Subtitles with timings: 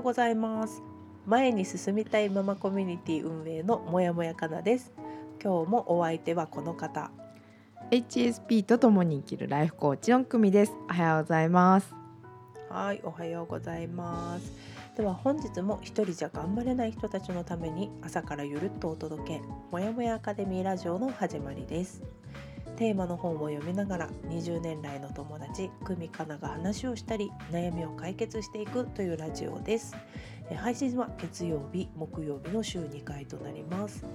[0.00, 0.82] うございます。
[1.26, 4.92] 前に進みたいママコミュニティ運営のもやもやかなです。
[5.42, 7.10] 今日もお相手はこの方。
[7.90, 10.72] HSP と共に生きるライフコーチの久美です。
[10.88, 11.94] おはようございます。
[12.70, 14.52] はい、おはようございます。
[14.96, 22.02] では本日も一人じゃ頑張れない人たちのために朝からゆるっとお届け、もやもやアカデミーラジオの始まりです。
[22.80, 29.94] テーマの本を読みながら20年来の友達久美かなが話をしたり悩みを解決していくというラジオです。
[30.50, 34.06] え配信は月曜日、木曜日の週2回となります。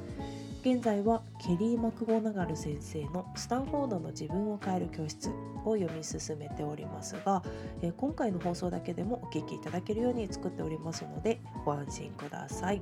[0.61, 5.29] 現在はケリー・マクゴナガル先生の「スタンフォードの自分を変える教室」
[5.63, 7.43] を読み進めておりますが、
[7.83, 12.81] え今回の放送だけでもお聞きいただけるように作っておりますのでご安心ください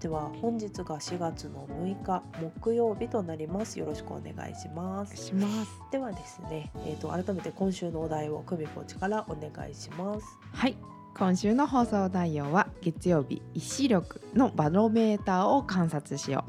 [0.00, 3.78] では本日が4月の6日木曜日となります。
[3.78, 5.14] よろしくお願いします。
[5.14, 5.70] します。
[5.92, 10.24] ではですね、えー、と改めて今週のお題を久美コーチからお願いします。
[10.54, 10.78] はい。
[11.18, 16.46] 今週の放送内容は月曜日意志力のバロメーターを観察しよ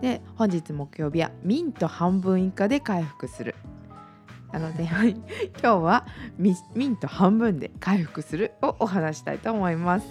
[0.00, 0.02] う。
[0.02, 3.54] で本日木曜日はミント半分以下で回復する。
[4.52, 5.12] なのではい
[5.62, 10.06] 今日はミミント半分で回復するをお話したいと思います。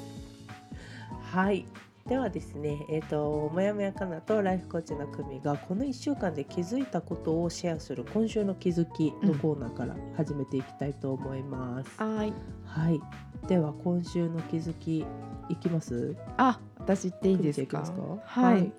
[1.32, 1.68] はい
[2.10, 12.34] ではですね、えー、ともやもやかなとライフコーチの久美がこの1週間で気づいたことをシェアする今週の気づきのコーナーから始めていきたいと思います、はい。
[12.66, 13.00] はい。
[13.48, 15.06] では今週の気づき
[15.50, 16.16] いきます？
[16.38, 17.82] あ私言っていいですか？
[17.82, 18.54] 久美ちゃんい。
[18.54, 18.72] はい、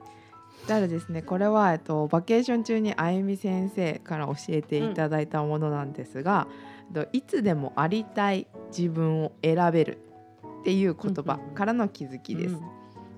[0.66, 6.48] だからですねこれは、えっと、バケーション中にあゆみ先生から教えていただいたものなんですが、
[6.88, 9.98] えっといつでもありたい自分を選べる
[10.62, 12.56] っていう言葉からの気づきです。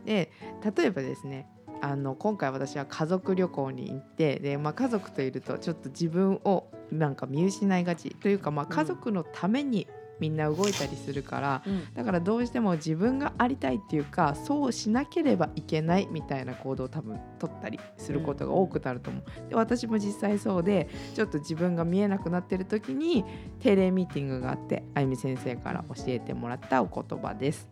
[0.05, 0.31] で
[0.77, 1.49] 例えばですね
[1.81, 9.89] あの今回私は家族旅行に行ってで、まあ、家族といるとちょっと自分をなんか見失いがちというか、まあ、うん家族のために
[10.21, 19.25] みんな動いたりするから、うんだからどうしても自分がありたいっていうかそうしなければいけないみたいな行動を多分取ったりすることが多くなると思う。
[19.49, 23.25] で私も実際そうでちょっと自分が見えなくなってる時に
[23.59, 27.69] 定例ミーティングがあってあゆみ先生から教えてもらったお言葉です。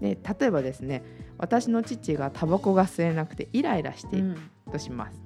[0.00, 1.02] で例えばですね
[1.38, 4.36] 私の父がタバコが吸えなくてイライラしている
[4.70, 5.20] とします。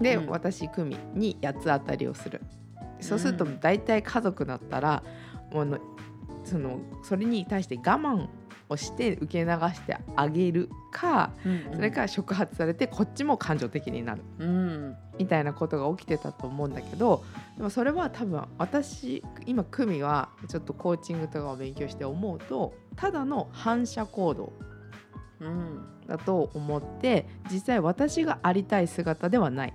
[0.00, 0.26] で、うん。
[0.28, 2.40] 私久美に八つ当たりをする。
[3.00, 5.02] そうすると大体家族だったら
[5.52, 5.78] もうの
[6.44, 8.26] そのそれに対して我慢
[8.68, 14.22] をして受け流してあげるかうんそれから触発されてこっちも感情的になる。
[14.38, 14.96] うん。
[15.18, 17.24] みたいなことが起きてたと思うんだけど
[17.56, 24.52] でもそれは多分私今久美はちょっとコーチングとかを勉強して思うとただの反射行動
[25.40, 25.84] うん。
[26.06, 29.74] だと思って実際私がありたい姿ではない。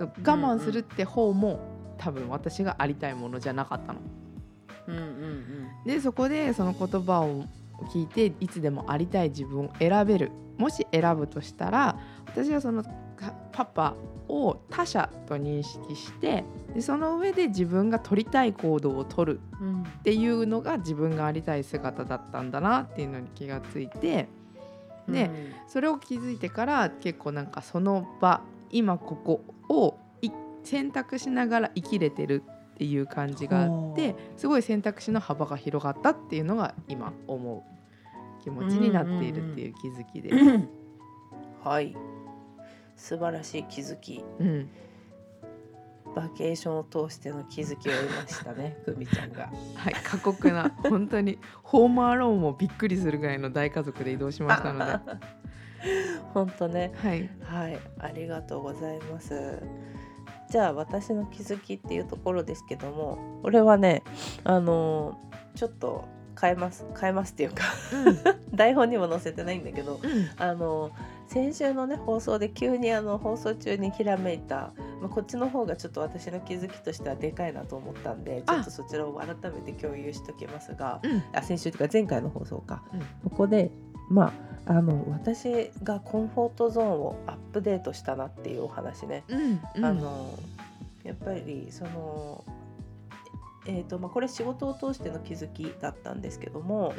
[0.00, 1.60] 我慢するって方も
[1.98, 4.00] 多分私がありたいものじゃなかったの。
[4.86, 5.44] うんうん
[5.86, 7.44] でそこでその言葉を
[7.92, 10.32] 聞いていつでもありたい自分を選べる。
[10.56, 13.96] もし選ぶとしたら私はそのかパパ
[14.28, 16.44] を他者と認識して
[16.74, 24.28] でその上で自分が取りたい行動を取るうんっていうのが自分がありたい姿だったんだなっていうのに気がついて
[25.08, 25.30] で
[25.66, 30.30] それを気づいてから結構なんかその場今ここをい
[30.62, 32.42] 選択しながら生きれてる
[32.74, 40.30] っていう感じがあってほすごい選択肢の幅が広がったっていうのが今思う気持ちになっているっていう気づきで。
[40.30, 40.34] す。
[40.34, 40.68] うん。
[41.62, 41.96] はい。
[42.96, 44.22] 素晴らしい気づき。
[44.38, 44.68] うん、
[46.14, 49.50] バケーションを通しての気づきを得ましたね 久美ちゃんが。
[49.74, 55.02] はい過酷な本当にホームアローンもびっくりするぐらいの大家族で移動しましたので、は
[56.32, 56.92] 本当ね。
[57.04, 57.06] い、
[57.44, 59.62] はい、ありがとうございます。
[60.50, 64.02] じゃあ私の気づきっていうところですけども、これはね、
[64.44, 66.08] あのーちょっと
[66.40, 67.62] 変えます変えますっていうか
[68.52, 70.30] 台本にも載せてないんだけど、うん。
[70.36, 70.92] あのー
[71.34, 81.24] 先週のね放送で急にあの放送中にひらめいた、まあ、こっちの方がちょっと私の気づきとしてはでかいなと思ったんでちょっとそちらを改めて共有しときますがうん。
[81.32, 83.30] あ先週というか前回の放送か、うん。
[83.30, 83.72] ここで
[84.08, 84.32] ま
[84.66, 89.84] ああの私がコンフォートゾーンをアップデートしたなっていうお話ね、うんうん。
[89.84, 90.38] あの
[91.02, 92.44] やっぱりその
[93.66, 96.94] えーとまあ、これ仕事を通しての気づきだったんですけども、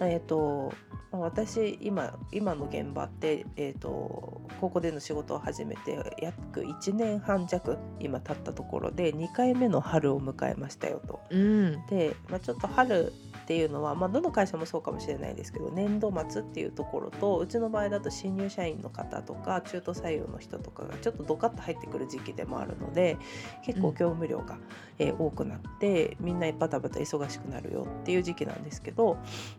[0.00, 0.72] えーと
[1.10, 11.20] まあ私今今の現場って、えー、とここでの仕事を始めて約1年半弱今経ったところで2回目の春を迎えましたよと。
[11.30, 11.86] うん。
[11.86, 13.12] で、まあ、ちょっと春
[13.48, 23.16] っていうのは、まあ、どの会社もそうかもしれないですけど年度末っていうところとうちの場合だと新入社員の方とか中途採用の人とかがちょっとドカッと入ってくる時期でもあるので
[23.64, 24.58] 結構業務量が、
[24.98, 29.14] えー多くなってみんなバタバタ忙しくなるよっていう時期なんですけど、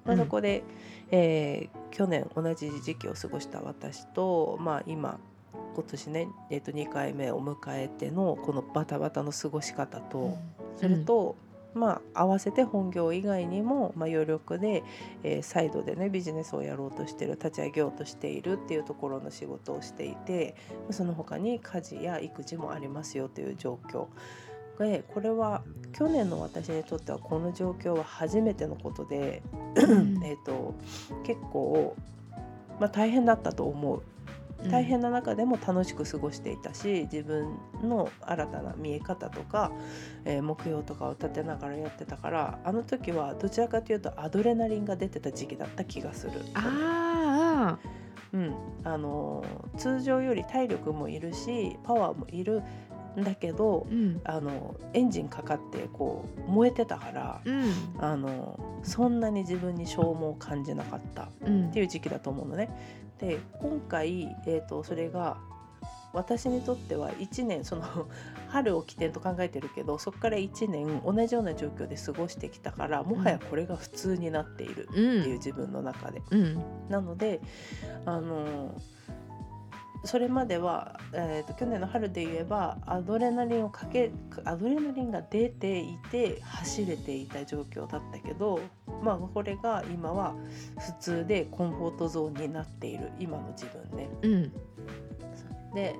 [0.06, 0.64] まあ、うんそこで、
[1.12, 5.20] えー去年同じ時期を過ごした私と、まあ、今
[5.76, 10.38] 今年ね、えー、と2回目を迎えてのこのバタバタの過ごし方と、
[10.78, 11.36] それと、
[11.74, 14.84] まあ合わせて本業以外にも、まあ、余力で、
[15.24, 20.56] えーサイドでねビジネスをやろうとしてる立ち上げようとしているっていうところの仕事をしていて
[20.92, 24.08] その他に家事や育児もありますよという状況
[24.80, 25.62] でこれは
[25.92, 29.44] 去年の私にとってはこの状況は初めてのことで、
[29.76, 30.24] ん。
[30.24, 30.74] えー、と
[31.24, 31.96] 結構、
[32.80, 34.02] まあ、大変だったと思う。
[34.70, 39.72] 大変な中でも楽しく過ごしていたし自分の新たな見え方とか、
[40.26, 46.42] えー目標とかを立てながらやってたからあの時はどちらかというとアドレナリンが出てた時期だった気がする。
[46.56, 47.90] ああ
[48.34, 52.60] うん、あのー通常より体力もいるしパワーもいる。
[52.60, 52.64] ん
[53.18, 54.22] だけどうん。
[54.24, 57.74] あのエンジンかかってこう燃えてたからうん。
[58.00, 61.70] あのそんなに自分に消耗を感じなかったうん。
[61.70, 62.70] っていう時期だと思うのね。
[63.20, 65.38] で今回、えー、とそれが
[66.14, 67.84] 私にとっては1年その
[68.50, 76.22] 春を起点と考えてるけどそこから1年同じような状況で過ごしてきたからもはやこれが普通になっているっていう自分の中で。
[76.32, 76.64] うん。
[76.90, 77.42] なので
[78.06, 78.74] あの
[80.06, 84.12] それまでは、えー、と去年の春で言えばアドレナリンをかけ
[84.46, 88.62] アドレナリンが出ていて走れていた状況だったけど、
[89.04, 90.36] まあ、これが今は
[90.80, 94.10] 普通でコンフォートゾーンになっている今の自分ね。
[94.22, 94.52] うん。
[95.76, 95.96] で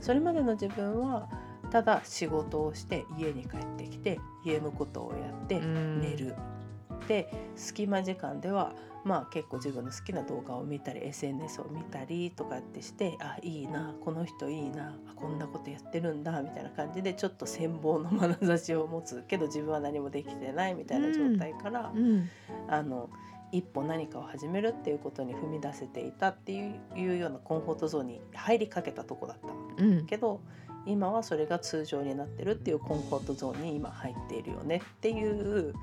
[0.00, 1.28] それまでの自分は
[1.70, 6.00] ただ仕事をして家に帰ってきて家のことをやってうん
[7.08, 8.74] で隙間時間では
[9.04, 22.28] まあ結構自分の好きな動画を見たり SNS を見たりとかってしてあいいなこの人いいなあこんなことやってるんだみたいな感じでちょっと羨望の眼差しを持つけど自分は何もできてないみたいな状態から、うん。
[22.68, 23.08] あの
[23.50, 30.06] 一歩何かを始めるっていうことに踏み出せていたっていういうようなコンフォートゾーンに入りかけたとこだったうん。
[30.06, 30.42] けど
[30.88, 34.82] 今はそれが通常になってるっていうコンフォートゾーンに今入っているよね。
[34.84, 35.74] っていう、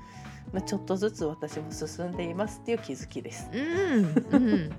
[0.52, 3.48] まあ、ちょっとずつ私も進んでいますっていう気づきです。
[3.52, 4.70] うんうん。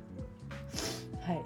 [1.21, 1.41] はい、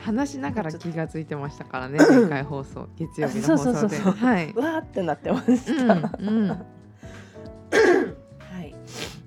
[0.00, 3.98] 話しながら気がついてましたからね前回放送月曜日の放送で。
[3.98, 4.50] はい。
[4.50, 5.94] うわーってなってました。
[6.18, 6.28] うん。
[6.28, 6.48] うん。
[6.48, 6.56] は
[8.62, 8.74] い、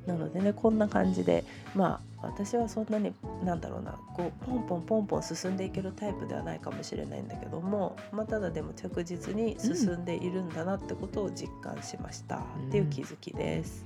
[0.06, 1.44] なのでねこんな感じで
[1.76, 3.14] まあ私はそんなに
[3.44, 13.86] なんだろうなこうポンポンポンポン進んでいけるタイプではないかもしれないんだけども、まあ、ただでも着実に進んでいるんだなってことを実感しました、っていう気づきです。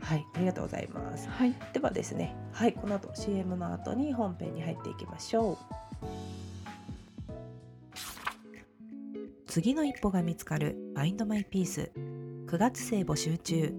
[0.00, 1.28] はい、ありがとうございます。
[1.28, 1.54] はい。
[1.72, 5.56] ではですね、はい、この後 CM の後に本編に入っていきましょう。
[9.46, 11.90] 次の一歩が見つかる Find My Peace
[12.46, 13.74] 9月生募集中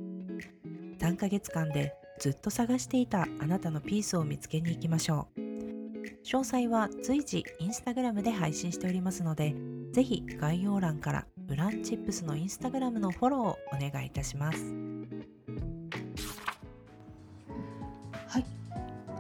[1.00, 5.40] 3ヶ月間でずっと探していたあなたのピースを見つけに行きましょう
[6.24, 9.56] 詳細は随時インスタグラムで配信しておりますので
[9.92, 14.64] ぜひ概要欄からウランチップスのインスタグラムのフォローをお願いいたします
[18.28, 18.60] はい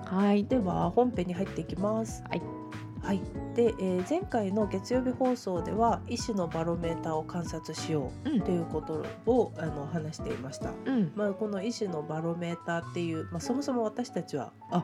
[0.09, 0.43] はい。
[0.43, 2.23] では本編に入っていきます。
[2.27, 2.58] はい。
[3.01, 3.21] はい。
[3.55, 10.71] で、えー前回の月曜日放送では医師のバロメーターを観察しよううんということを、あの話していました。
[10.85, 14.83] うんまあこの医師のバロメーターっていう、まあそもそも私たちはあ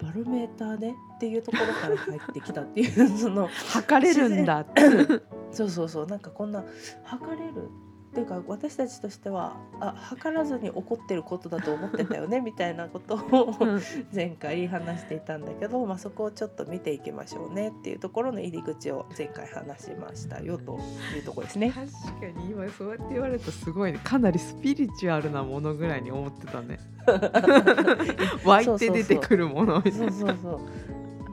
[0.00, 4.64] バロメーターねっていうところから入ってきたっていう その測れるんだ。
[5.50, 6.62] そうそうそうなんかこんな
[7.04, 7.70] 測れる
[8.08, 13.80] っていうか私たちとしてはあ測らずに起こってることだと思ってたよね みたいなことをうん。
[14.14, 20.78] 前回話していたんだけど、まあ、そこをちょっと見ていきましょうねっていうところの入り口を前回話しましたよと
[21.14, 21.70] いうところですね。
[21.70, 26.78] 確かに今そうやって言われるとすごいねかなりスピリチュアルなものぐらいに思ってたね。
[28.44, 30.12] 湧いて出てくるものみたいな。
[30.12, 30.60] そうそうそ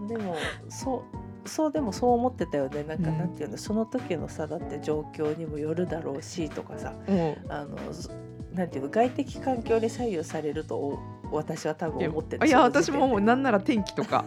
[0.05, 0.08] う。
[0.08, 0.36] でも
[0.70, 2.83] そうそうでもそう思ってたよね。
[2.83, 3.17] なんか、うん。
[3.17, 6.93] なんていうのその時のさだって状況にもよるだろうしとかさ。
[7.07, 8.09] もあのそ
[8.53, 10.99] なんていうの外的環境に左右されるとお
[11.31, 13.21] 私は多分思っていや私もももう。
[13.21, 14.23] なんなら天気とか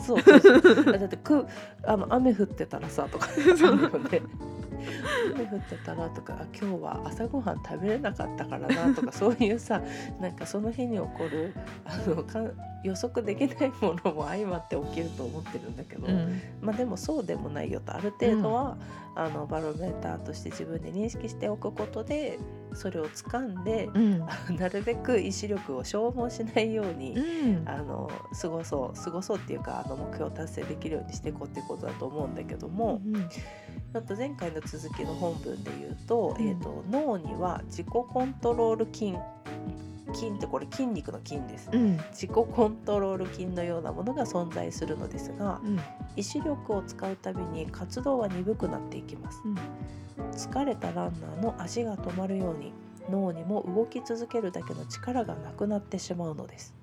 [0.00, 0.84] そうそうそう。
[0.84, 1.46] だってく
[1.84, 3.28] あの雨降ってたらさとか。
[4.10, 4.22] ね
[5.34, 9.82] 雨降ってたなとかあ今日は朝ごはん食べれなかったからなとかそういうさ
[10.20, 11.54] なんかその日に起こる
[11.84, 12.40] あのか
[12.82, 16.40] 予測できないものも相まって起きると思ってるんだけど、うん。
[16.62, 17.94] まあでもそうでもないよと。
[17.94, 18.78] ある程度は、
[19.14, 22.38] あのバロメーターとして自分で認識しておくことで
[22.74, 24.18] それを掴んで、うん。
[24.58, 27.68] なるべく意志力を消耗しないように、うん。
[27.68, 28.10] あの
[28.40, 33.28] 過ごそう過ごそうっていうかあの目標を達成できるようにしていこうっていうことだと思うんだけども、うん
[33.92, 36.46] あと前回の続きの本文で言うと,、うん。
[36.46, 39.14] えー、と脳には自己コントロール筋
[40.14, 41.68] 筋ってこれ筋肉の筋です。
[41.72, 41.96] うん。
[42.12, 45.80] 自己コントロール筋のようなものが存在するのですがうん。
[46.16, 49.40] 意志力を使うたびに活動は鈍くなっていきます。
[49.44, 49.56] うん。
[50.32, 52.72] 疲れたランナーの足が止まるように
[53.08, 56.74] 脳にも動き続けるだけの力がなくなってしまうのです。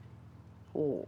[0.73, 1.07] おう。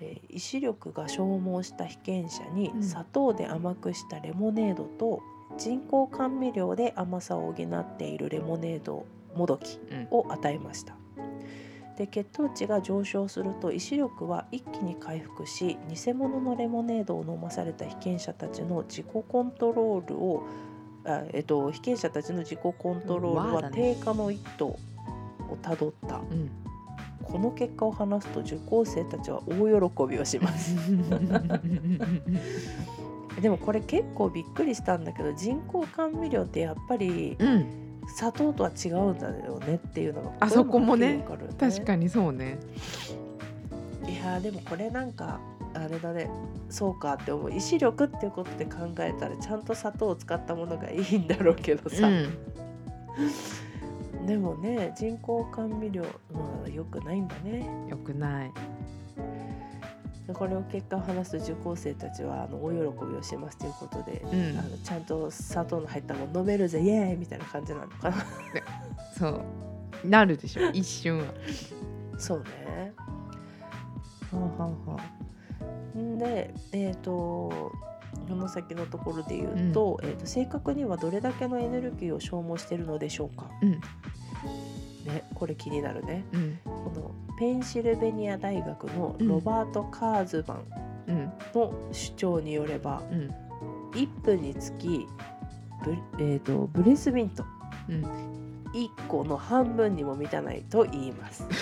[0.00, 2.82] えー意志力が消耗した被験者にうん。
[2.82, 5.20] 砂糖で甘くしたレモネードと
[5.56, 10.08] 人工甘味料で甘さを補っているレモネードもどきうん。
[10.10, 10.96] を与えました
[11.96, 20.44] で血糖値が上昇すると意志力は一気に回復し偽物のレモネードを飲まされた被験者たちの自己コントロールを
[21.04, 24.78] あ、えっと、被験者たちの自己コントロールは低下の一途を
[25.60, 26.16] たどった。
[26.16, 26.50] うん。
[27.22, 30.76] この結果を話すと受講生たちは大喜びをします。
[33.40, 41.18] でもこれ結構びっくりしたんだけど人工甘味料ってやっぱりうん砂糖とは違うんだよねっていうのがあそこもね。
[41.18, 41.24] ね。
[41.58, 42.58] 確かにそうね。
[44.06, 45.40] いやーでもこれなんか
[45.74, 46.30] あれだね。
[46.68, 47.54] そうかって思う。
[47.54, 52.28] 意志力っていうことで考えたらちゃんと砂糖を使ったものがいいんだろうけどさ、うん。
[54.26, 57.66] でもね人工甘味料まあよくないんだね。
[57.88, 58.48] よくない。
[58.48, 58.54] で
[60.32, 64.58] これを結果を話すと受講生たちはあの大喜びをしますということで、うん。
[64.58, 68.16] あのちゃんと砂糖の入ったもの飲めるぜイエーイみたいな感じなのかな。
[69.18, 69.44] そう。
[70.08, 71.24] なるでしょ一瞬は。
[72.16, 72.92] そうね。
[74.32, 75.00] はあはあは
[75.96, 76.18] あん。
[76.18, 83.70] でえっ、とこの先のところで言うと,、えー、と正確にはどれだけのエネルギーを消耗しているのでしょうか、うん。
[83.70, 86.24] ね、これ気になるね。
[86.32, 86.58] うん
[87.36, 90.64] ペンシルベニア大学のロバート・カーズマン
[91.06, 91.32] うん。
[91.54, 93.30] の主張によれば、うん。
[93.92, 95.06] 1分につき
[95.84, 97.44] ブ,、えー、とブレスミント。
[97.88, 98.04] うん。
[98.72, 101.46] 1個の半分にも満たないと言います。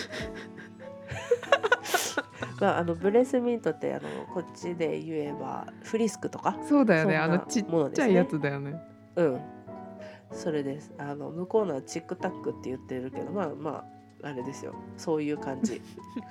[2.61, 6.57] まあ、あのブレスミントってあのこっちで言えばフリスクとか？
[6.69, 7.15] そうだよね。
[7.15, 8.81] そんなあのちっちゃいやつだよね。
[9.17, 9.41] うん。
[10.31, 10.95] それです。
[10.97, 14.75] あの向こうのはチックタックって言ってるけどまあまああれですよ。
[14.97, 15.81] そういう感じ。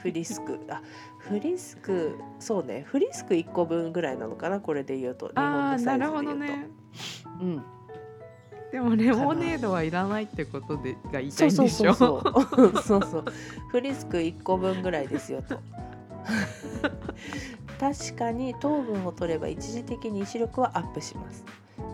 [0.02, 0.60] フリスク。
[0.70, 0.82] あ
[1.20, 2.18] フリスク。
[2.40, 2.84] そうね。
[2.88, 5.28] フリスク1個分ぐらいなのかなこれで言うと。
[5.28, 6.12] 日本のサなイズで言うと。
[6.12, 6.70] るほどね。
[7.42, 7.64] うん。
[8.72, 11.94] でもレモネードはいらないってことでが言いたそいうんでしょ。
[11.94, 13.02] そうそうそうそう。
[13.12, 13.26] そう
[13.70, 15.60] フリスク1個分ぐらいですよと。
[17.80, 21.44] 確かに糖分を取れば一時的に意志力はアップします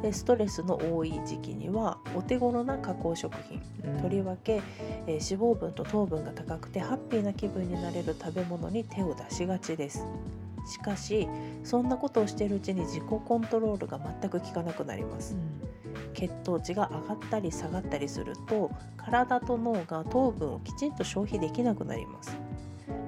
[0.01, 4.01] でストレスの多い時期にはお手頃な加工食品うん。
[4.01, 4.62] とりわけ、
[5.08, 10.06] えー脂肪分と糖分が高くてハッピーな気分になれる食べ物に手を出しがちです。
[10.67, 11.27] しかし
[11.63, 15.38] そんなことをしているうちに自己コントロールが全く効かなくなります。
[16.13, 22.38] 血糖値が上がったり下がったりすると体と脳が糖分をきちんと消費できなくなります。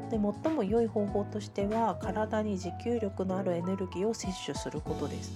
[0.09, 5.31] で最も良い方法としては体に持久力のあるエネルギーを摂取することです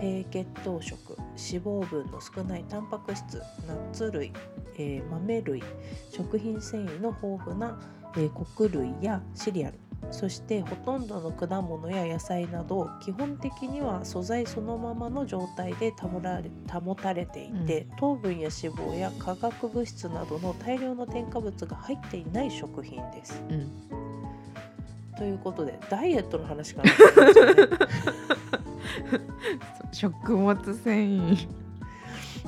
[0.00, 0.96] 低血糖食
[1.36, 4.32] 脂肪分の少ないタンパク質ナッツ類、
[4.76, 5.62] えー豆類
[6.10, 7.78] 食品繊維の豊富な、
[8.16, 9.78] えー穀類やシリアル
[10.10, 23.42] そしてほとんどの果物や野菜など基本的には素材そのままの状態で保られ保たれていて、糖分や脂肪や化学物質などの大量の添加物が入っていない食品です。
[23.50, 23.54] うん。
[23.56, 24.08] うん
[25.18, 26.90] ということでダイエットの話かな
[29.92, 31.57] 食物繊維。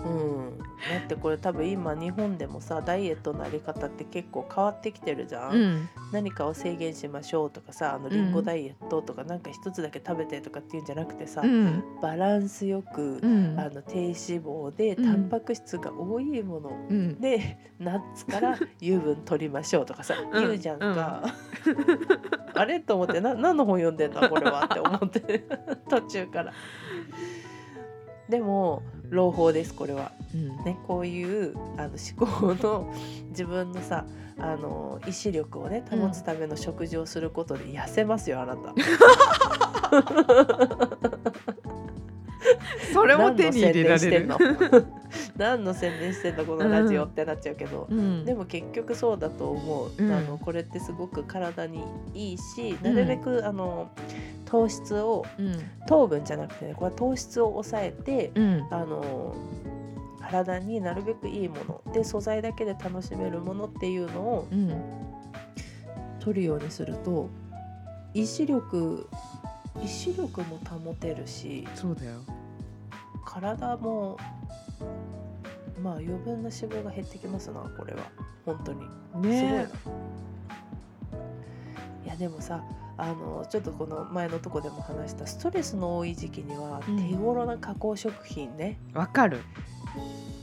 [0.04, 0.64] うん、だ
[1.04, 5.88] ってこれ多分今日本でもさダイエットのあり方って結構変わってきてるじゃん、うん。
[6.12, 8.10] 何かを制限しましょうとかさあのん。
[8.10, 11.82] リンゴダイエットとかなんか一つだけ食べてとかっていうんじゃなくてさ、うん。
[12.00, 13.58] バランスよく、うん。
[13.58, 15.04] あの低脂肪でうん。
[15.04, 17.20] タンパク質が多いもの、うん。
[17.20, 20.30] でナッツから油分取りましょうとかさ、ん。
[20.32, 21.22] 言うじゃんか、
[22.54, 22.80] あれ？
[22.80, 25.46] と思ってな何の本読んでんだこれはって思って。
[25.88, 26.52] 途中から。
[28.28, 30.12] でも朗報ですこれは。
[30.34, 30.56] うん。
[30.64, 32.94] ねこういうあの思考の
[33.30, 34.06] 自分のさ
[34.38, 38.74] あの意志力をね保つための食事をすることで痩せますよあなた。
[42.92, 44.26] それも手に入れられる。
[44.26, 44.88] 何の宣伝してんの？
[45.36, 48.24] 何の宣伝してんだこのラジオってなっちゃうけど、うん。
[48.24, 50.12] でも結局そうだと思う、うん。
[50.12, 53.90] あのこれってすごく体にいいしなるべく、あの
[54.50, 55.54] 糖質をうん。
[55.86, 58.66] 糖分じゃなくてねこれは糖質を抑えてうん。
[58.70, 59.34] あの
[60.20, 64.72] 体になるべくいいもので素材だけで楽しめるものっていうのをうん。
[66.20, 67.30] 取るようにすると
[68.12, 69.08] 意志力
[69.82, 72.12] 意志力も保てるしそうだよ。
[73.24, 74.16] 体も
[75.80, 78.00] まあ余分な脂肪が減ってきますなこれは。
[78.44, 78.82] 本当に。
[78.82, 79.68] すごいねな。
[82.20, 82.62] でもさ
[82.98, 87.08] あのちょっとこの前のとこでも話したストレスの多い時期にはうん。
[87.08, 88.78] 手頃な加工食品ね。
[88.92, 89.40] わかる。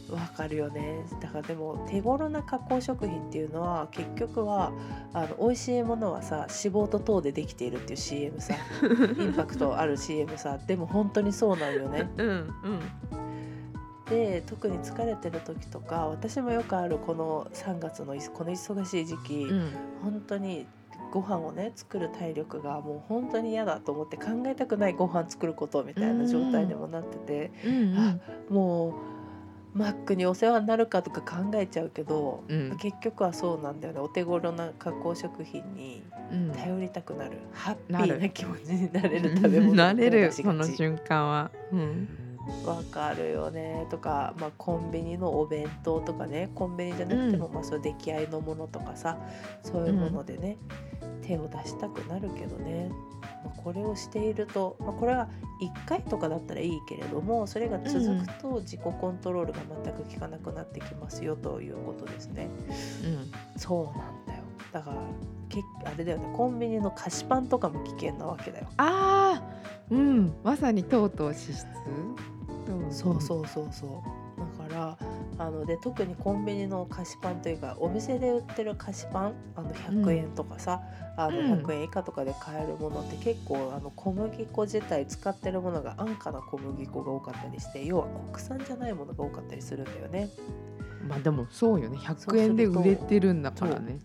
[0.09, 1.05] わ、かるよね。
[1.21, 4.71] だからでも手頃な加工食品っていうのは結局は
[5.13, 8.55] あの美味しいものはさ脂肪と糖でできているっていう CM さ。
[9.19, 10.57] インパクトある CM さ。
[10.57, 12.09] でも本当にそうなんよね。
[12.17, 12.51] うんうん。
[14.09, 19.71] で特に疲れてる時とか私もよくあるこの3月のいこの忙しい時期、うん。
[20.01, 20.65] 本当に
[21.11, 28.17] ご飯をね作る体力がもう本当に嫌だと思って考えたくないご飯作ることみたいな状態にもなってて、うんあ
[28.49, 29.17] もう
[29.77, 32.77] マックにお世話になるかとか考えちゃうけど、うん。
[32.77, 33.99] 結局はそうなんだよね。
[33.99, 36.51] お手頃な加工食品にうん。
[36.51, 41.51] 頼りたくなる、ハッピーな気持ちになれる食べ物 なれるその瞬間は。
[41.71, 42.26] うん
[42.65, 43.85] わかるよね。
[43.89, 46.49] とか、まあ、コンビニのお弁当とかね。
[46.55, 49.17] コンビニじゃなくても、まあ、そう出来合いのものとかさ
[49.63, 50.57] そういうものでね、
[51.27, 52.89] 手を出したくなるけどね、
[53.43, 55.29] まあ、これをしていると、まあ、これは
[55.61, 62.49] 1回とかだったらいいけれどもそれが続くと自己コントロールが全く効かなくなってきますよということですね。
[63.57, 64.43] そうなんだよ。
[64.71, 64.97] だから
[65.49, 66.33] けあれだよね。
[66.35, 68.67] コンビニの菓子パンとかも危険なわけだよ。
[68.77, 69.43] ああ
[69.89, 70.33] うん。
[70.43, 71.65] まさにとうとう脂質
[72.89, 74.39] そうそうそうそう。
[74.39, 74.97] だから
[75.39, 80.81] あので特にコンビニの菓子パンというかお店で売ってる菓子パンあの100円とかさ、
[81.15, 81.53] あのうん。
[81.63, 90.29] 100円以下とかで買えるものって結構あの小麦粉自体使ってるものが安価な小麦粉が多かったりして要は国産じゃないものが多かったりするんだよね。
[91.07, 91.97] まあでもそうよね。
[91.97, 93.99] 100円で売れてるんだからね。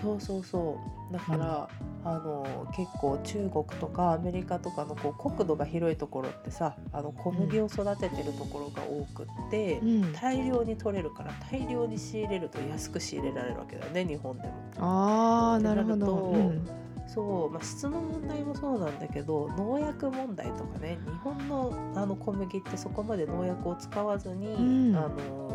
[0.00, 0.78] そうそうそ
[1.10, 1.68] うだから、
[2.04, 9.78] あの結構中国とかアメリカとかのこう国土が広いところってさあの小麦を育ててるところが多くって。
[9.80, 10.12] うん。
[10.12, 14.54] 大量に取れるから大量に仕入れると安く仕入れられるわけだよね日本でも。
[14.78, 16.16] ああなるほど。
[16.16, 16.68] うん。
[17.06, 24.96] そう、まあ、質の問題もそうなんだけど農薬問題とかね日本のあの小麦ってそこまで農薬を使わずに、うん。
[24.96, 25.48] あの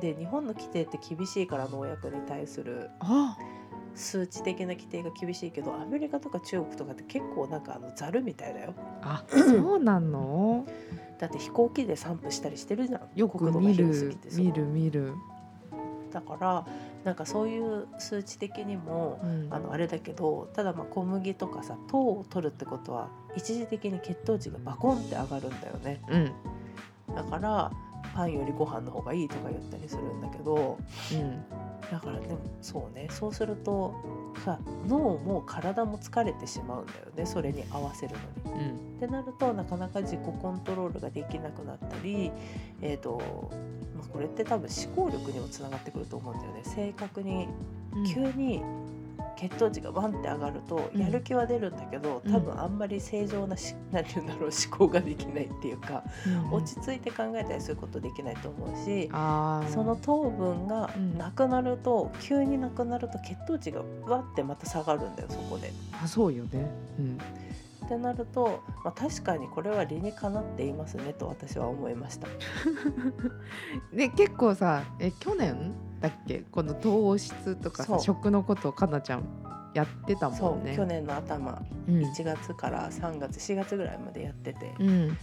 [0.00, 3.36] で日本の規定って厳しいから農薬に対するあ
[3.98, 8.74] 数値的な規定が厳しいけどアメリカとか中国とかって結構なんかあのザルみたいだよ。
[9.02, 10.64] あ そうなの？
[11.18, 13.00] だって飛行機で散布したりしてるじゃん。
[13.14, 13.86] よく見る
[14.32, 15.14] 見る見る。
[16.12, 16.66] だから
[17.04, 19.48] なんかそういう数値的にもうん。
[19.50, 26.00] あのあれだけどただまあ小麦とかさ糖を取るってことは一時的に血糖値がバコンって上がるんだよね。
[26.08, 27.14] うん。
[27.14, 27.72] だから
[28.14, 30.78] パンよりご飯の方がいいとか言ったりするんだけど
[31.12, 31.44] うん
[31.90, 33.94] だからでもそうねそうすると
[34.44, 38.60] さ脳も体も疲れてしまうんだよねそれに合わせるのに。
[38.60, 42.32] うんってなるとなかなか自己コントロールができなくなったり、
[42.82, 43.22] えーと
[43.96, 46.62] まあ、これって多分思考力にもつながってくると思うんだよね。
[46.64, 47.46] 正確に
[48.12, 48.60] 急に
[49.38, 51.00] 血糖値がバンって上がるとうん。
[51.00, 52.32] やる気は出るんだけど、うん。
[52.32, 56.52] 多分あんまり正常な し何て言うんだろう思考ができないっていうか、うん。
[56.54, 59.08] 落ち着いて考えたりすることできないと思うし。
[59.72, 65.72] その糖分がなくなると、急になくなると血糖値がわってまた下がるんだよそこで。
[66.02, 66.70] あそうよね。
[66.98, 67.18] うん。
[67.86, 72.28] ってなると、まあ、確かにこれは理にかなっていますねと私は思いました。
[73.92, 75.72] で 結構さえ去年？
[76.00, 76.44] だっけ？
[76.50, 79.24] この糖質とか食のことをかなちゃん
[79.74, 80.74] やってたもんね。
[80.74, 81.62] 去年の頭。
[81.88, 82.00] うん。
[82.00, 85.16] 1月から3月4月ぐらいまでやってて、うん。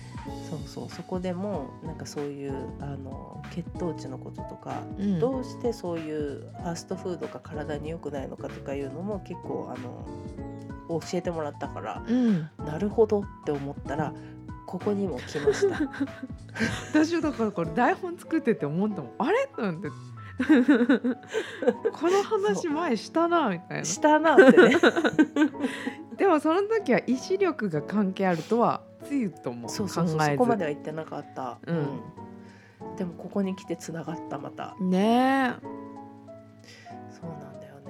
[0.50, 0.90] そうそう。
[0.90, 5.20] そこでもなんかそういうあの血糖値のこととか、うん。
[5.20, 10.06] どうしてそういうファストフードが体に良くないのかとかいうのも結構あの
[10.90, 12.50] 教えてもらったからうん。
[12.60, 14.14] なるほどって思ったら
[14.68, 15.80] ここにも来ました。
[16.94, 19.12] 私はだからこれ台本作ってて思ったもん。
[19.18, 19.50] あれ？
[19.58, 19.90] なんて
[21.94, 24.76] この話前したなみたいなしたなってね。
[26.18, 31.58] でもその時は意志力が関係あるとはつゆとも考そうそうそうえそこまずでは言ってなかった。
[31.66, 31.86] うんうん
[32.98, 34.76] でもここに来てつながったまた。
[34.80, 35.85] ねそうなんだよ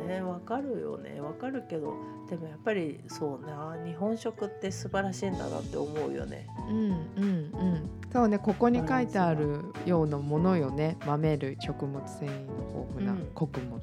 [0.05, 1.19] ねわかるよね。
[1.21, 1.93] わかるけど
[2.29, 6.47] でもやっぱりそうな日本食って素晴らしいんだなって思うよね。
[6.69, 7.89] うんうんうん。
[8.11, 10.97] そうねここに書いてあるようなものよね。
[11.05, 13.27] 豆類食物繊維の豊富なうん。
[13.33, 13.81] 穀物、うん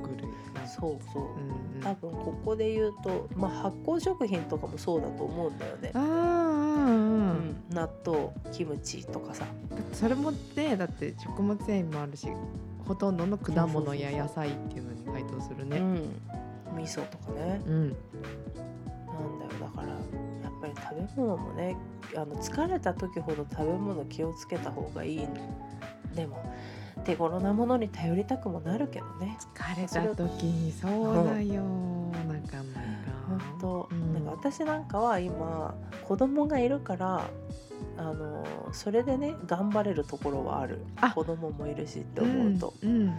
[0.00, 0.64] 穀類なん。
[0.64, 1.22] かそうそう。
[1.22, 1.80] うんうん。
[1.82, 5.90] 多分ここで言うと、まあ、発酵食品とかもそうだと思うんだよね。
[5.94, 7.56] あー、うんうんうん。
[7.70, 9.44] 納豆キムチとかさ。
[9.92, 12.26] それもねだって食物繊維もあるし
[12.86, 15.78] ほとんどの果物や野菜っていうのに該当するね。
[15.78, 16.20] うん。
[16.76, 17.60] 味噌とかね。
[17.66, 17.94] うん、なん
[19.38, 19.50] だよ。
[19.60, 21.76] だからやっぱり食べ物もね
[22.16, 25.28] あの疲れた時ほど食べ物気をつけた方がいい
[26.14, 26.42] でも
[27.04, 29.36] 手頃なものに頼りたくもなるけどね。
[29.54, 32.64] 疲れた時にそうだよ、なかな
[33.28, 33.44] 本か。
[33.60, 34.14] 当、うん。
[34.14, 35.74] なんか私なんかは今
[36.06, 37.28] 子供がいるから
[37.96, 40.84] あのそれでね頑張れるところはある。
[41.00, 41.10] あ。
[41.12, 43.06] 子供もいるしって思うと、うんうん。
[43.06, 43.14] だ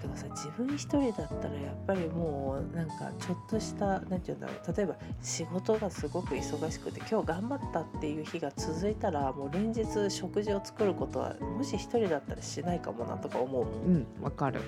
[0.00, 4.76] けどさ自分一人だったらやっぱりもうなんかちょっとした何て言うんだろう。
[4.76, 13.64] 例えば仕事がすごく忙しくて今日頑張ったっていう日が続いたらもう連日食事を作ることはもし一人だったらしないかもなとか思う。
[13.64, 14.60] もんうん、わかる。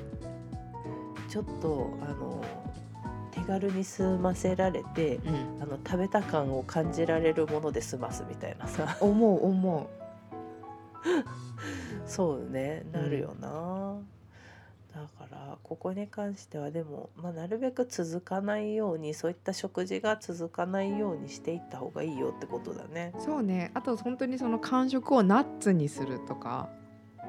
[1.28, 2.88] ちょっとあの手
[3.48, 8.98] 軽に済ませられてうん、あの食べた感を感じられるもので済ますみたいなさ。
[9.00, 9.90] 思う思
[12.06, 13.96] そうねなるよな、
[14.94, 23.12] だからここに関してはでも、まあ、なるべく続かないようにそういった食事が続かないようにしていった方がいいよってことだね。
[23.16, 23.20] う。
[23.20, 23.70] そうね。
[23.74, 26.68] あと本当にその感触をナッツにするとか、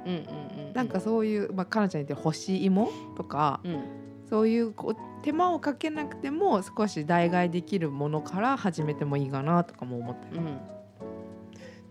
[0.06, 3.99] うんうんうん、なんかそういうまあかなちゃん言ってる干し芋とか、うん
[4.30, 10.42] そういうこう手間をかけなくても少し代替できるものから始めてもいいかなとかも思ったよ。
[10.42, 10.60] うん、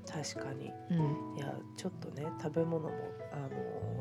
[0.06, 0.72] 確かに。
[0.90, 1.36] うん。
[1.36, 2.94] いやちょっとね食べ物も
[3.32, 3.36] あ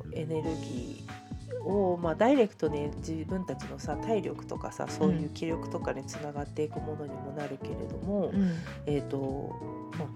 [0.07, 8.53] のエネルギーを、まあ、ダイレクトに自分たちのさ体力とかさそういう気力とかにつながっていくものにもなるけれども、うん。
[8.85, 9.55] えっ、と
[9.97, 10.07] まあ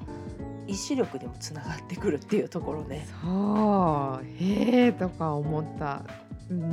[0.68, 3.06] 意志力にもつながってくるっていうところね。
[3.22, 4.26] そう。
[4.26, 6.04] へえとか思った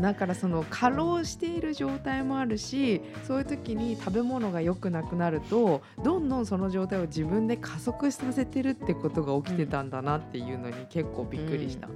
[0.01, 11.89] だからその過労している状態もあるしそういう時に食べ物が良くなくなるとどんどんその状態を自分で加速させてるってことが起きてたんだなっていうのに結構びっくりした。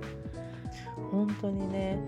[1.11, 1.99] 本当にね、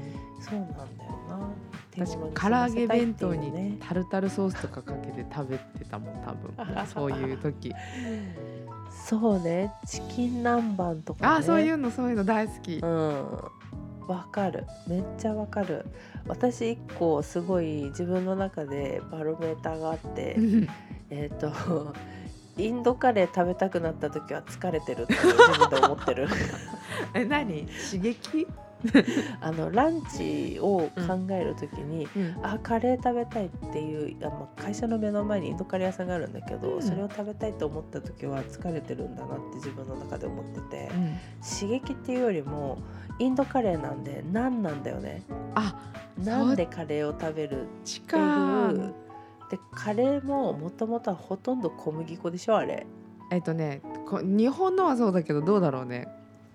[0.41, 0.89] そうなんだよ
[1.29, 1.51] な。
[1.93, 3.77] 私唐揚げ弁当にね。
[3.81, 7.73] タルタルソースとかかけて食べてたもん多分 そういう時
[8.91, 11.37] そうね、チキン南蛮とか、ね。
[11.39, 12.87] あそういうのそういうの大好きう。
[12.87, 13.29] ん。
[14.07, 14.67] わかる。
[14.87, 15.87] めっちゃわかる。
[16.27, 20.37] 私一個すごい自分の中でバロメーターがあって、
[21.11, 21.51] えっと。
[22.57, 26.29] インドカレー食べたくなった時は疲れてるって自分で思ってる
[27.13, 27.67] え何？
[27.67, 28.47] 刺激、
[29.41, 32.07] あのランチを考える時に、
[32.43, 36.83] あカレー食べたいっていうあ、まあ、会社の目の前にインドカレー屋さんがあるんだけど、うん。
[36.83, 40.91] それを食べたいと思った時は疲れてるんだなって自分の中で思ってて、
[41.59, 42.79] 刺激っていうよりも
[43.19, 45.23] インドカレーなんでナンなんだよね。
[45.55, 45.75] あ
[46.23, 48.95] ナンでカレーを食べるって近いう。
[49.51, 52.87] でカレーももともとはほとんど小麦粉でしょあれ。
[53.31, 56.09] えっとねこ日本のはそうだけどどうだろうね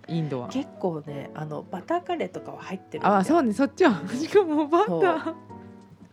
[0.10, 0.50] インドは。
[0.50, 4.02] 結構ねあのバターカレーとかは入ってるあそうねそっちは。
[4.10, 5.34] しかもバター。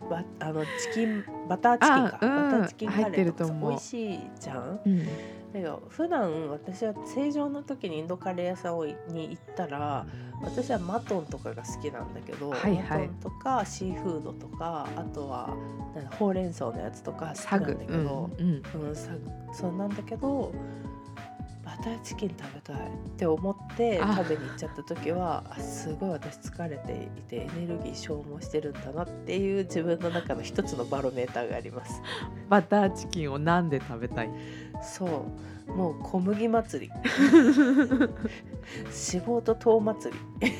[0.09, 2.51] バあのチキンバターチキンか、あうん。
[2.51, 3.09] バターチキンカレーとか。
[3.09, 3.69] 入ってるとさ思う。
[3.71, 4.79] 美味しいじゃん。
[4.85, 5.05] うん。
[5.05, 5.11] だ
[5.53, 8.95] けど普段私は正常の時にインドカレー屋さんをに
[9.29, 10.05] 行ったら
[10.41, 12.81] 私はマトンとかが好きなんだけど、はいはい。
[12.81, 15.55] マトンとかシーフードとかあとは
[16.19, 17.75] ほうれん草のやつとか好きなんだサグ。
[17.77, 18.63] けど、うん。
[18.87, 19.21] うんサグ。
[19.51, 20.53] そうなんだけど
[21.79, 22.79] バターチキン食べたいっ
[23.17, 24.15] て思ってあ。
[24.17, 32.01] 食べに行っちゃった時はあすごい私疲れていてエネルギー消耗してるんだなっていう自分の中の一つのバロメーターがあります。
[32.49, 34.29] バターチキンをなんで食べたい？
[34.81, 35.71] そう。
[35.71, 36.91] もう小麦祭り。
[37.03, 38.09] 脂
[39.25, 40.51] 肪と糖祭り。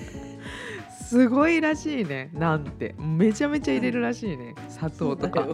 [1.09, 2.29] すごいらしいね。
[2.33, 2.93] なんて。
[2.99, 4.53] めちゃめちゃ入れるらしいね。
[4.67, 5.47] 砂糖とか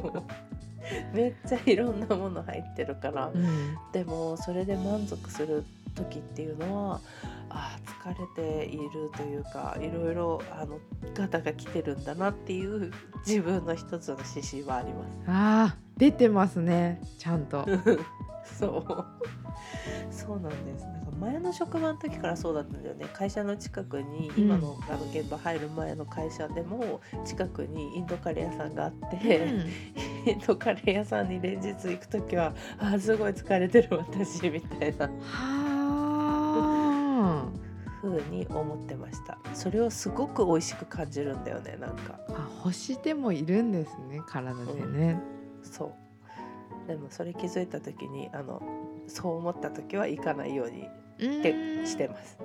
[1.14, 3.78] めっちゃいろんなもの入ってるから、うん。
[3.92, 5.64] でもそれで満足する
[5.96, 7.02] 時っていうのは
[7.50, 10.80] あー疲れているというかいろいろあの
[11.14, 12.92] ガタが来てるんだなっていう
[13.28, 17.66] 自分の一つの指針はありまあー出てますねちゃんと。
[17.66, 18.00] す。
[18.60, 19.06] そう。
[20.12, 20.86] そうなんです。
[20.86, 23.06] なんか前の職場の時からそうだったんだよね。
[23.14, 24.44] 会社の近くにうん。
[24.44, 29.48] 今の,、あの現場入る前の会社でも近くにインドカレー屋さんがあって、
[30.26, 35.08] インドカレー屋さんに連日行く時はあーすごい疲れてる私みたいな。
[35.08, 35.64] はあ。
[38.04, 39.38] 風風に思ってました。
[39.54, 42.20] それをすごく美味しく感じるんだよねなんか。
[42.30, 45.22] あ欲してもいるんですね体でね、
[45.62, 46.03] そう
[46.88, 48.62] でもそれ気づいた時にあの
[49.08, 50.88] そう思った時は行かないように
[51.20, 51.54] うん、って
[51.86, 52.38] してます。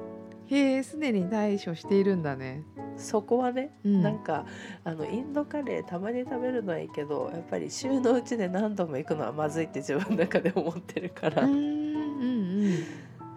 [0.47, 2.65] へえすでに対処しているんだね、
[2.97, 4.47] そこはね、うん、なんか
[4.85, 12.85] あのインドカレーたまに食べるのはいいけどやっぱり週のうちで何度も行くのはまずいって自分の中で思ってるから、うんうんうん。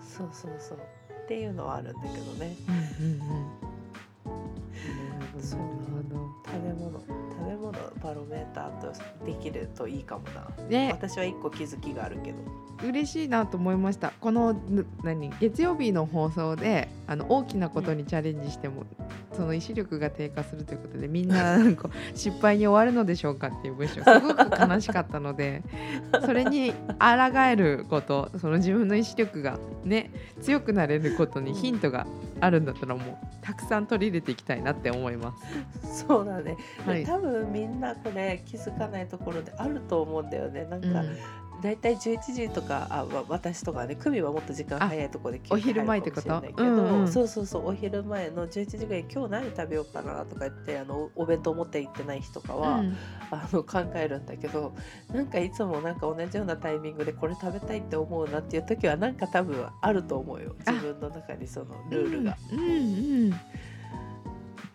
[0.02, 0.80] そうそうそう。
[1.24, 2.56] っていうのはあるんだけどね。
[2.68, 3.22] うんうん
[5.36, 5.42] うん。
[5.42, 5.60] そう。
[5.60, 5.76] なる
[6.46, 7.00] 食べ物。
[7.00, 7.51] 食べ物
[8.04, 8.94] バロメーターと
[9.26, 10.48] できるといいかもな。
[10.68, 10.90] ね。
[10.92, 12.38] 私は一個気づきがあるけど。
[12.84, 14.12] 嬉しいなと思いました。
[14.20, 15.30] このぬ何？
[15.40, 18.86] 月曜日の放送であの大きなことにチャレンジしても、
[19.34, 24.04] その意志力が低下するということでみんな こう失敗に終わるのでしょうかっていう文章。
[24.04, 25.62] すごく悲しかったので
[26.26, 32.08] それに抗えることその自分の意志力がね強くなれることにヒントが
[32.40, 35.34] あるんだったらもうたくさん取り入れていきたいなって思いま
[35.84, 36.06] す。
[36.08, 37.06] そうだね、はい。
[37.06, 40.66] 多分みんなこれ気づかないところであると思うんだよね。
[40.66, 41.18] なんか、うん。
[41.62, 52.98] だいたい11時とかあわ私とかね久美はもっと時間早いところでお昼前ってこうんうんそうそうそうお昼前の11時ぐらいに今日何食べようかなとか言ってあのお弁当持って行ってない日とかは、うん。
[53.34, 54.74] あの考えるんだけど
[55.14, 60.54] なんかいつもなんか同じようなタイミングでこれ食べたいって思うなっていう時はなんか多分あると思うよ。
[60.68, 62.38] 自分の中にそのルールが。
[62.52, 62.64] うんう
[63.30, 63.34] ん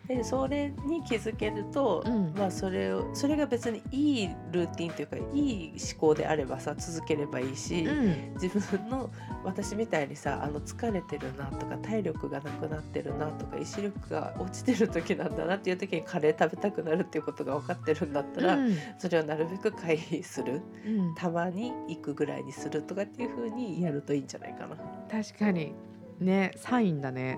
[0.07, 2.33] でそれに気づけると、うん。
[2.33, 8.33] まあそれをそれが別にいいルーティンというかいい思考であればさ続ければいいし、うん。
[8.41, 9.09] 自分の
[9.43, 18.77] 私みたいにさあの疲れてるなとか体力がなくなってるなとか意志力が落ちてる時なんだなっていう時にカレー食べたくなるっていうことが分かってるんだったら、うん。
[18.97, 20.61] それをなるべく回避する。
[20.85, 21.15] うん。
[21.15, 24.77] たまに行くぐらいにするとかっていう風にやるといいんじゃないかな。
[25.11, 25.73] 確かに。
[26.19, 27.37] ねサインだね。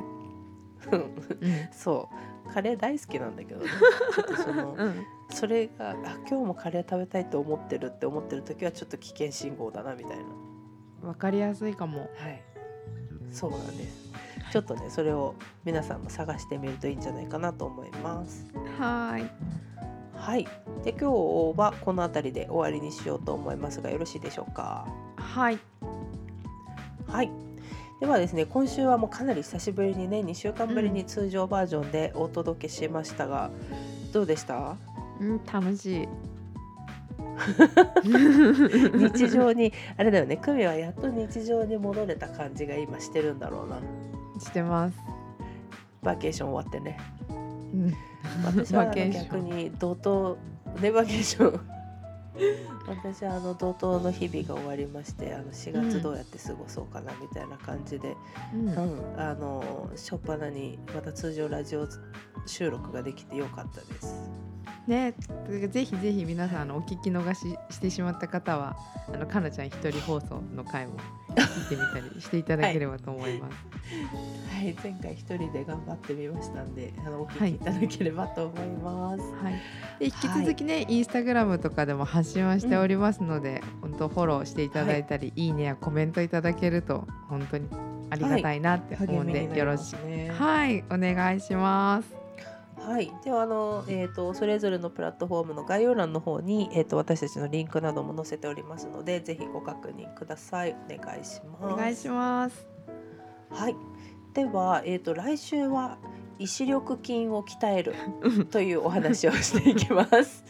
[0.91, 1.11] うん。
[1.71, 2.15] そう
[2.53, 3.69] カレー大好きなんだけどね。
[4.15, 5.05] ちょっとその うん。
[5.31, 5.93] それがあ
[6.27, 11.07] 今日もカレー食べたいと思ってるって思ってる時はちょっと危険信号だなみたいな。
[11.09, 11.99] わかりやすいかも。
[11.99, 12.41] はい。
[13.31, 14.09] そうなんです。
[14.51, 18.47] ちょっとねそれを皆さんも探してみるといいんじゃないかなと思います。
[18.79, 19.29] はーい。
[20.15, 20.47] はい。
[20.83, 21.05] で今日
[21.59, 24.87] はこの辺りで終わりにしようと思いますがよろしいでしょうか？
[25.17, 25.59] はい。
[27.07, 27.31] はい
[27.99, 33.51] ではですね今週はもうかなり久しぶりにね2週間ぶりに通常バージョンでお届けしましたが、
[34.13, 34.77] どうでした？
[35.19, 36.07] うん楽しい。
[39.13, 43.79] 日常にあれだよね久美はやっと日常に戻れた感じが今してるんだろうな。
[44.39, 44.97] してます。
[46.01, 46.97] バケーション終わってね。
[47.29, 47.33] う
[47.77, 47.93] ん。
[48.45, 50.37] 私は逆に怒涛
[50.81, 51.78] ねバケーション
[52.87, 58.15] 私はあの怒涛の日々が終わりましてあの4月どうやって過ごそうかなみたいな感じで、
[58.53, 61.87] うんうんあの初っ端にまた通常ラジオ
[62.45, 64.29] 収録ができてよかったです。
[64.87, 65.13] ね、
[65.69, 68.75] ぜひぜひ皆さんあのお聞き逃ししてしまった方は
[69.13, 70.93] あのかなちゃん一人放送の回も
[71.35, 73.55] 聞いてみたりしていただければと思います。
[74.55, 79.21] はい、前回一人で頑張ってみましたんで、あのお聞きいただければと思います。
[79.43, 79.53] はい。
[79.99, 87.67] で引き続きね、インスタグラムとかでも発信はしておりますので、本当フォローしていただいたり、い、いねやコメントいただけると本当に
[88.09, 90.31] ありがたいなって思うんで、よろしすね。
[90.31, 92.18] はいお願いします。
[92.89, 101.73] はい、ではあの、えー、とそれぞれのプラットフォームの概要欄の方に、えー、と私たちのリンクなども載せておりますのでぜひご確認くださいお願いします。
[101.73, 102.67] お願いします。
[103.51, 103.75] はい、
[104.33, 105.99] では、えー、と来週は
[106.39, 107.93] 意志力筋を鍛える
[108.49, 110.43] というお話をしていきます。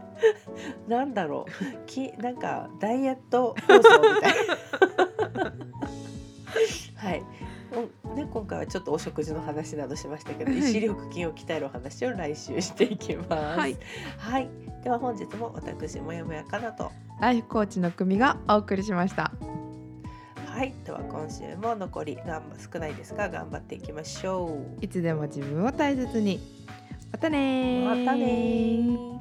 [0.86, 4.34] なんだろうきなんかダイエット放送みたい
[5.34, 5.52] な。
[7.08, 7.22] はい。
[8.03, 13.58] おね、今回はちょっとお食事の話などしましたけど、はい意志力筋を鍛えるお話を来週していきます。
[13.58, 13.76] はい、
[14.18, 14.48] はい、
[14.82, 16.90] では本日も私もやもやかなと。
[17.20, 19.32] ライフコーチの組がお送りしました。
[20.46, 24.84] はい、では今週も残りがん少ないですが頑張っていきましょう。
[24.84, 26.40] いつでも自分を大切に。
[27.10, 29.18] またねーまたねー